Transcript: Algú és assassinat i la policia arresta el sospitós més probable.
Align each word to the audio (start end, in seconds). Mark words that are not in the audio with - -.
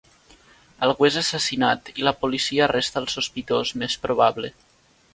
Algú 0.87 1.07
és 1.09 1.17
assassinat 1.21 1.93
i 2.03 2.07
la 2.09 2.15
policia 2.23 2.65
arresta 2.71 3.03
el 3.05 3.09
sospitós 3.19 3.79
més 3.83 4.03
probable. 4.09 4.57